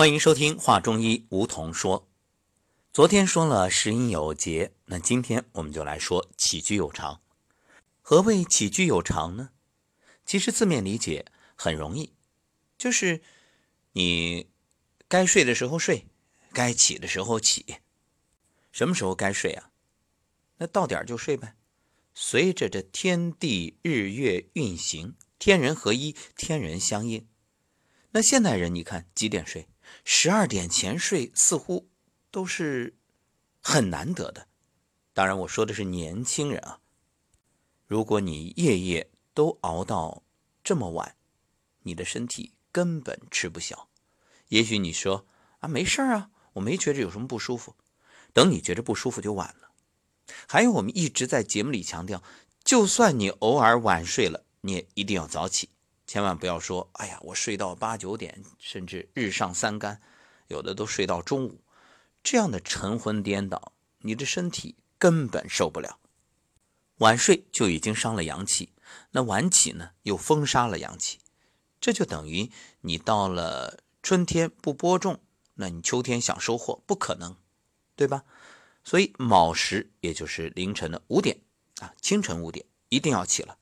[0.00, 2.08] 欢迎收听《话中医》，梧桐说。
[2.90, 7.20] 昨天说了食饮有节，那今天我们就来说起居有常。
[8.00, 9.50] 何谓起居有常呢？
[10.24, 12.14] 其实字面理解很容易，
[12.78, 13.20] 就是
[13.92, 14.48] 你
[15.06, 16.06] 该睡的时候睡，
[16.54, 17.66] 该起的时候起。
[18.72, 19.70] 什么时候该睡啊？
[20.56, 21.56] 那到点就睡呗，
[22.14, 27.28] 随着这天地日月运行，天人合一，天人相应。
[28.12, 29.68] 那现代人，你看几点睡？
[30.04, 31.88] 十二点前睡似乎
[32.30, 32.96] 都是
[33.60, 34.48] 很难得的。
[35.12, 36.80] 当然，我说的是年轻人啊。
[37.86, 40.22] 如果你夜夜都熬到
[40.62, 41.16] 这么晚，
[41.82, 43.88] 你的身体根本吃不消。
[44.48, 45.26] 也许你说
[45.58, 47.74] 啊，没事啊，我没觉着有什么不舒服。
[48.32, 49.72] 等你觉着不舒服就晚了。
[50.46, 52.22] 还有，我们一直在节目里强调，
[52.62, 55.70] 就算你偶尔晚睡了，你也一定要早起。
[56.10, 60.00] 千万不要说，哎呀，我睡到八九点，甚至日上三竿，
[60.48, 61.60] 有的都睡到中午，
[62.24, 66.00] 这样的晨昏颠倒，你的身体根本受不了。
[66.96, 68.72] 晚睡就已经伤了阳气，
[69.12, 71.20] 那晚起呢，又封杀了阳气，
[71.80, 75.20] 这就等于你到了春天不播种，
[75.54, 77.36] 那你秋天想收获不可能，
[77.94, 78.24] 对吧？
[78.82, 81.40] 所以卯时，也就是凌晨的五点
[81.78, 83.58] 啊，清晨五点一定要起了。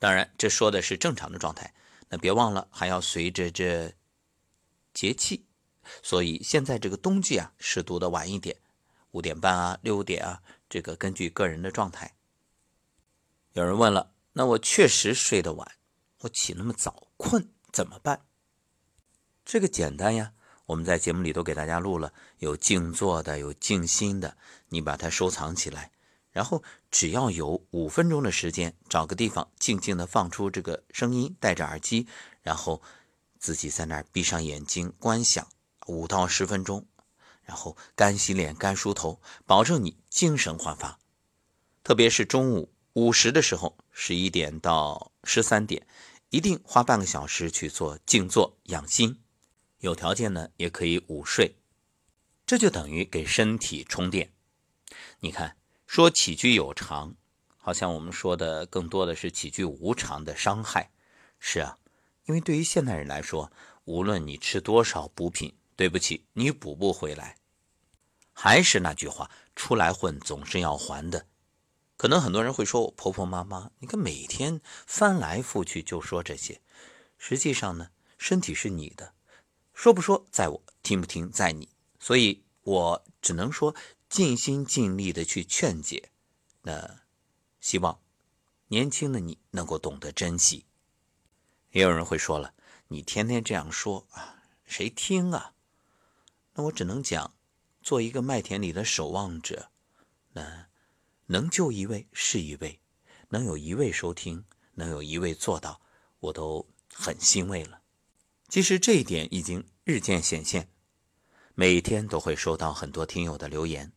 [0.00, 1.72] 当然，这说的是正常的状态。
[2.08, 3.94] 那别忘了，还要随着这
[4.92, 5.46] 节气。
[6.02, 8.56] 所以现在这个冬季啊，适度的晚一点，
[9.10, 12.16] 五点半啊，六点啊，这个根据个人的状态。
[13.52, 15.70] 有人问了，那我确实睡得晚，
[16.20, 18.24] 我起那么早，困怎么办？
[19.44, 20.32] 这个简单呀，
[20.64, 24.38] 我们在节目里都给大家录了，有静坐的，有静心的，
[24.70, 25.92] 你把它收藏起来。
[26.32, 32.06] 然后只要有五分钟的时间，找个地方静静的放出这个声音，戴着耳机，
[32.42, 32.80] 然后
[33.38, 35.48] 自己在那儿闭上眼睛观想
[35.86, 36.86] 五到十分钟，
[37.42, 41.00] 然后干洗脸、干梳头，保证你精神焕发。
[41.82, 45.84] 特别是中午午时的时候，十一点到十三点，
[46.28, 49.20] 一定花半个小时去做静坐养心。
[49.80, 51.56] 有条件呢，也可以午睡，
[52.46, 54.32] 这就等于给身体充电。
[55.18, 55.56] 你看。
[55.92, 57.16] 说起居有常，
[57.56, 60.92] 好像我们说的更多的是起居无常的伤害。
[61.40, 61.78] 是啊，
[62.26, 63.50] 因为对于现代人来说，
[63.86, 67.38] 无论你吃多少补品，对不起，你补不回来。
[68.32, 71.26] 还是那句话，出来混总是要还的。
[71.96, 76.60] 可能很多人会说我婆婆妈妈，你看每天翻来覆去就说这些。
[77.18, 79.14] 实际上呢，身体是你的，
[79.74, 81.68] 说不说在我，听不听在你。
[81.98, 83.74] 所以我只能说。
[84.10, 86.10] 尽心尽力的去劝解，
[86.62, 87.02] 那
[87.60, 88.02] 希望
[88.66, 90.66] 年轻的你能够懂得珍惜。
[91.70, 92.52] 也有人会说了，
[92.88, 95.54] 你天天这样说啊，谁听啊？
[96.54, 97.32] 那我只能讲，
[97.82, 99.70] 做一个麦田里的守望者，
[100.32, 100.66] 那
[101.26, 102.80] 能救一位是一位，
[103.28, 104.44] 能有一位收听，
[104.74, 105.80] 能有一位做到，
[106.18, 107.82] 我都很欣慰了。
[108.48, 110.68] 其实这一点已经日渐显现，
[111.54, 113.92] 每天都会收到很多听友的留言。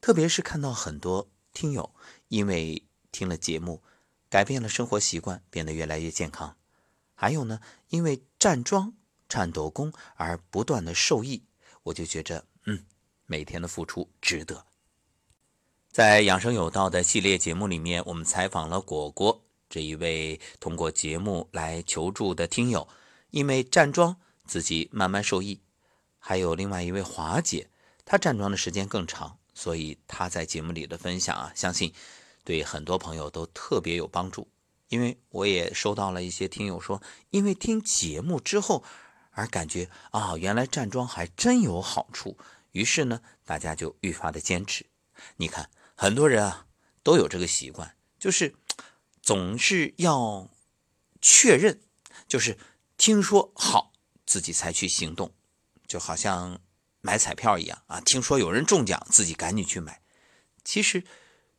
[0.00, 1.94] 特别是看到很多听友
[2.28, 3.82] 因为听了节目，
[4.28, 6.54] 改变了生活习惯，变得越来越健康；
[7.14, 8.94] 还有呢，因为站桩、
[9.28, 11.42] 颤抖功而不断的受益，
[11.82, 12.84] 我就觉着，嗯，
[13.26, 14.66] 每天的付出值得。
[15.90, 22.86] 在养生有道的系列节目里面，我们采访了果果这一位通过节目来求助的听友，
[23.30, 25.60] 因为站桩自己慢慢受益；
[26.18, 27.68] 还有另外一位华姐，
[28.04, 29.37] 她站桩的时间更长。
[29.58, 31.92] 所以他在节目里的分享啊，相信
[32.44, 34.46] 对很多朋友都特别有帮助。
[34.88, 38.84] 因为我也收到了一些听友说，因为听节目之后
[39.32, 42.38] 而感觉啊，原来站桩还真有好处。
[42.70, 44.86] 于是呢，大家就愈发的坚持。
[45.38, 46.68] 你看，很多人啊
[47.02, 48.54] 都有这个习惯，就是
[49.20, 50.48] 总是要
[51.20, 51.80] 确认，
[52.28, 52.56] 就是
[52.96, 53.92] 听说好
[54.24, 55.34] 自己才去行动，
[55.88, 56.60] 就好像。
[57.00, 58.00] 买彩票一样啊！
[58.00, 60.00] 听说有人中奖，自己赶紧去买。
[60.64, 61.04] 其实，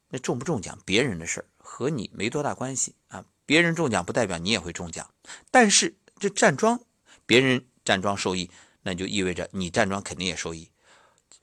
[0.10, 3.26] 那中不中奖别人的事儿，和你没多大关系啊。
[3.46, 5.12] 别人中奖不代表你也会中奖。
[5.50, 6.82] 但是这站桩，
[7.26, 8.52] 别人站桩受益，
[8.84, 10.70] 那就意味着你站桩肯定也受益。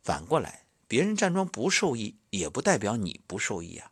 [0.02, 3.90] 反过来，别人站桩不受益，也不代表你不受益啊。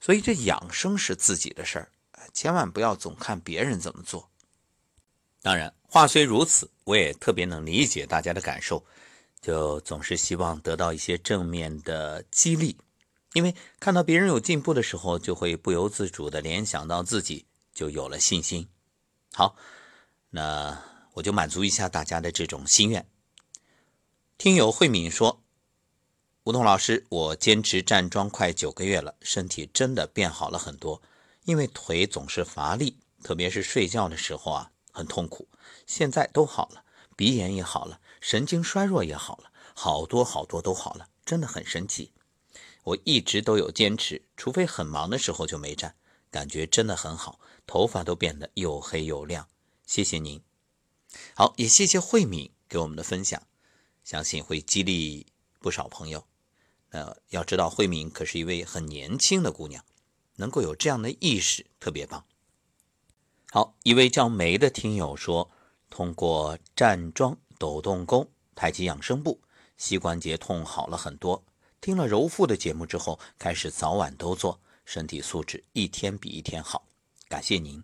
[0.00, 1.90] 所以这养生是自己的事儿，
[2.34, 4.30] 千万不要总看别人怎么做。
[5.46, 8.84] 当然，话虽如此，我也特别能理解大家的感受，
[9.40, 12.76] 就总是希望得到一些正面的激励，
[13.32, 18.68] 因为看到别人有进步的时候，就会不由自主的联想到自己，就有了信心。
[19.34, 19.54] 好，
[20.30, 20.82] 那
[21.12, 23.08] 我就满足一下大家的这种心愿。
[24.38, 25.44] 听友慧敏说
[26.42, 31.00] ：“吴桐老师，我坚持站桩快九个月了，身体真的变好了很多。
[31.44, 35.46] 因为腿总是乏力，特别是睡觉的时候啊，很痛苦。
[35.86, 36.82] 现在都好了，
[37.14, 42.12] 鼻炎也好了，神经衰弱也好了，好多好多都好了，真的很神奇。
[42.84, 45.96] 我一直都有坚持，除非很忙的时候就没站，
[46.30, 49.46] 感觉真的很好，头发都变得又黑又亮。
[49.84, 50.42] 谢谢您。”
[51.36, 53.42] 好，也谢谢慧敏给我们的分享，
[54.02, 55.26] 相信会激励
[55.60, 56.26] 不少朋友。
[56.90, 59.84] 呃，要知道慧敏可是一位很年轻的姑娘，
[60.36, 62.24] 能够有这样的意识，特别棒。
[63.56, 65.50] 好，一位叫梅的听友说，
[65.88, 69.40] 通过站桩、抖动功、太极养生步，
[69.78, 71.42] 膝关节痛好了很多。
[71.80, 76.86] 听了柔腹的节目之后，开始早晚都做，身体素质一天比一天好。
[77.28, 77.82] 感谢您。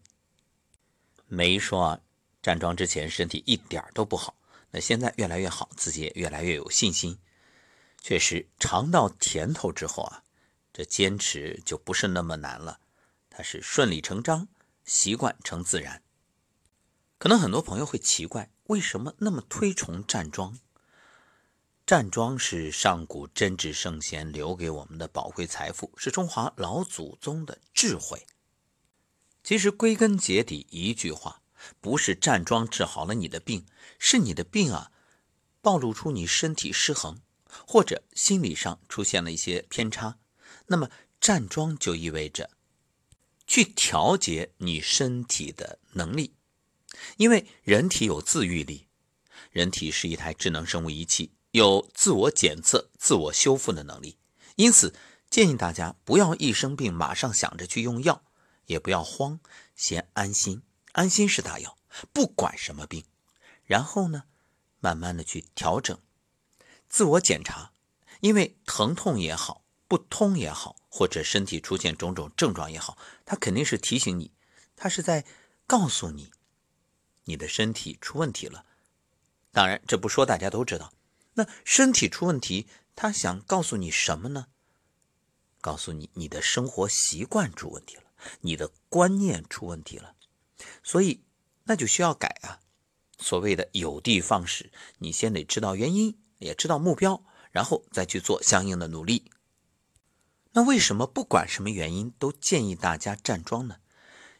[1.26, 2.00] 梅说啊。
[2.42, 4.34] 站桩之前身体一点都不好，
[4.70, 7.18] 那现在越来越好，自己也越来越有信心。
[8.02, 10.22] 确实尝到甜头之后啊，
[10.70, 12.78] 这坚持就不是那么难了，
[13.30, 14.46] 它是顺理成章，
[14.92, 16.02] 习惯成自然。
[17.16, 20.58] 可能很多朋友会奇怪，为什么那么推崇站桩？
[21.86, 28.26] 站桩是上古真智圣贤留给我们的宝贵财富，是中华老祖宗的智慧。
[29.42, 31.40] 其实归根结底一句话。
[31.80, 33.64] 不是站桩治好了你的病，
[33.96, 34.90] 是你的病啊，
[35.60, 37.22] 暴露出你身体失衡，
[37.66, 40.18] 或者心理上出现了一些偏差。
[40.66, 40.90] 那么
[41.20, 42.50] 站桩就意味着
[43.52, 46.32] 去调节你身体的能力，
[47.18, 48.88] 因为人体有自愈力，
[49.50, 54.16] 人体是一台智能生物仪器，有自我检测、自我修复的能力。
[54.56, 54.94] 因此，
[55.28, 58.24] 建议大家不要一生病马上想着去用药，
[58.64, 59.38] 也不要慌，
[59.76, 60.62] 先安心。
[60.92, 61.76] 安心是大药，
[62.10, 63.04] 不管什么病，
[63.64, 64.22] 然后呢，
[64.80, 65.98] 慢慢的去调整，
[66.88, 67.74] 自我检查，
[68.20, 69.61] 因为疼痛也好，
[69.92, 72.96] 不通也好，或者身体出现种种症状也好，
[73.26, 74.32] 它肯定是提醒你，
[74.74, 75.26] 它是在
[75.66, 76.30] 告诉你，
[77.24, 78.64] 你的身体出问题了。
[79.50, 80.94] 当然，这不说大家都知道。
[81.34, 82.66] 那身体出问题，
[82.96, 84.46] 他想告诉你什么呢？
[85.60, 88.04] 告诉你，你的生活习惯出问题了，
[88.40, 90.16] 你的观念出问题了。
[90.82, 91.22] 所以，
[91.64, 92.60] 那就需要改啊。
[93.18, 99.30] 所谓的有的放矢，你先得知道原因，也知道目标，然后再去做相应的努力。
[100.52, 103.76] 那为什么不管什么原因都建议大家站桩呢？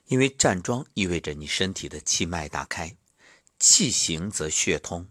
[0.06, 2.96] 因为站桩意味着你身体的气脉打开，
[3.58, 5.08] 气行则血通，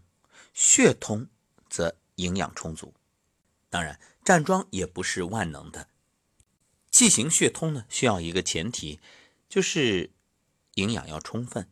[0.52, 1.28] 血通
[1.68, 2.94] 则营养充足。
[3.68, 5.88] 当然，站桩也不是万能的。
[6.90, 9.00] 气行血通呢，需要一个前提，
[9.48, 10.10] 就是。
[10.76, 11.68] 营养要充分，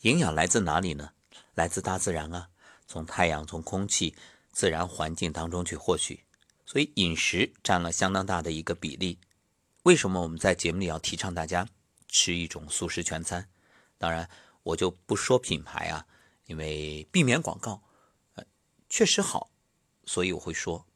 [0.00, 1.12] 营养来自哪里呢？
[1.52, 2.48] 来自大自然啊，
[2.86, 4.16] 从太阳、从空气、
[4.50, 6.24] 自然环境当中去获取。
[6.72, 9.18] 所以饮食占了相当大的一个比例。
[9.82, 11.68] 为什么我们在节目里要提倡大家
[12.08, 13.46] 吃一种素食全餐？
[13.98, 14.30] 当然，
[14.62, 16.06] 我就不说品牌啊，
[16.46, 17.82] 因为避免广告，
[18.36, 18.44] 呃，
[18.88, 19.50] 确实好，
[20.06, 20.86] 所以我会说。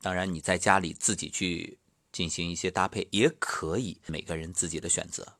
[0.00, 1.80] 当然，你在家里自己去
[2.12, 5.34] 进行一些搭配也可以，每个人自己的选择。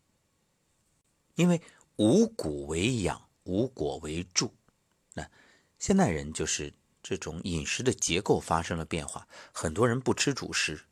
[1.36, 1.62] 因为
[1.98, 4.52] 五谷为养，五果为助。
[5.14, 5.30] 那
[5.78, 6.74] 现代人就是
[7.08, 10.84] 这种饮食的结构发生了变化，很多人不吃主食。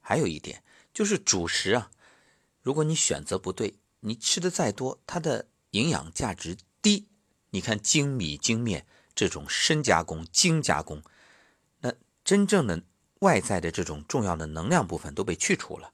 [0.00, 1.92] 还有一点就是主食啊，
[2.62, 7.06] 如果你选择不对，你吃的再多，它的营养价值低。
[7.50, 11.00] 你看精米精面这种深加工、精加工，
[11.78, 12.82] 那真正的
[13.20, 15.92] 外在的这种重要的能量部分都被去除了。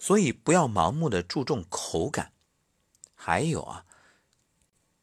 [0.00, 2.32] 所以不要盲目的注重口感。
[3.14, 3.86] 还有啊，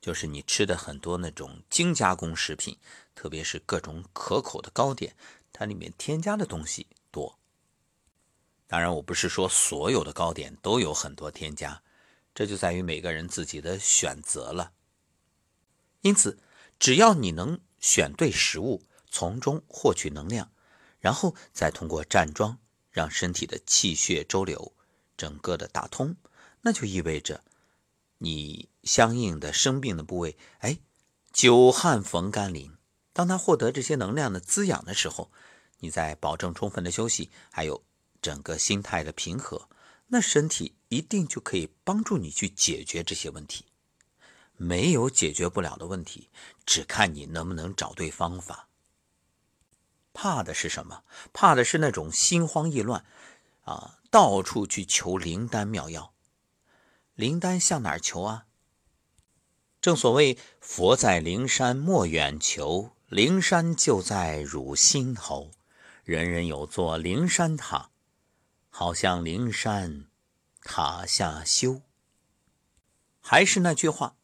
[0.06, 2.78] 就是你吃的很多那种精加工食品，
[3.16, 5.16] 特别是各种可口的糕点，
[5.52, 7.40] 它里面添加的东西多。
[8.68, 11.82] 当然，我不是说所有的糕点都有很多添加，
[12.36, 14.74] 这就在于每个人自己的选择了。
[16.02, 16.38] 因此，
[16.78, 20.52] 只要你能选对食物，从中获取能量，
[21.00, 22.60] 然后再通过站桩
[22.92, 24.72] 让身体的气血周流
[25.18, 26.16] 整个的打通，
[26.62, 27.44] 那就意味着。
[28.20, 30.80] 你相应的生病的部位，哎，
[31.34, 32.78] 久旱逢甘霖。
[33.12, 35.32] 当他获得这些能量的滋养的时候，
[35.80, 37.84] 你在保证充分的休息，还有
[38.22, 39.68] 整个心态的平和，
[40.08, 43.66] 那身体一定就可以帮助你去解决这些问题。
[44.58, 46.30] 没有解决不了的问题，
[46.66, 48.70] 只看你能不能找对方法。
[50.14, 51.04] 怕的是什么？
[51.34, 53.04] 怕的是那种心慌意乱，
[53.64, 56.14] 啊，到处去求灵丹妙药。
[57.16, 58.45] 灵丹向哪儿求啊？
[59.86, 65.52] 正所谓“佛在灵山莫远求，灵山就在汝心头”。
[66.04, 67.92] 人人有座灵山塔，
[68.72, 70.08] 好像灵山
[70.64, 71.84] 塔下修。
[73.22, 74.16] 还是那句话，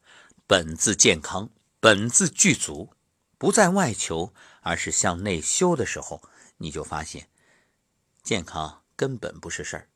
[0.47, 2.95] 本自健康，本自具足，
[3.37, 6.23] 不在外求，而是向内修的时候，
[6.57, 7.29] 你就发现
[8.23, 9.89] 健康根本不是事儿。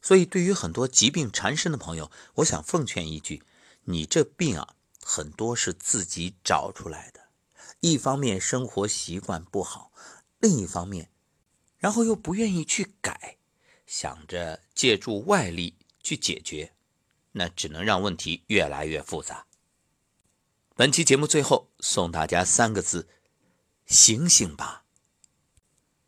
[0.00, 3.42] 所以，对于很多疾病缠身的朋友，我想奉劝一句：
[3.86, 7.20] 你这病啊，很多是自己找出来的。
[7.80, 9.92] 一方面生活习惯不好，
[10.38, 11.10] 另一方面，
[11.78, 13.38] 然后又不愿意去改，
[13.86, 16.72] 想着借助外力去解决，
[17.32, 19.46] 那只能让问题越来越复杂。
[20.74, 23.08] 本期节目最后送大家三个字：
[23.86, 24.84] 醒醒吧！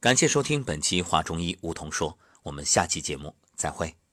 [0.01, 3.35] 感谢收听本期《话中医》，梧桐说，我们下期节目。
[3.57, 4.04] 再会。